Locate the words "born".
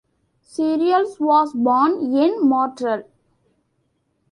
1.53-2.01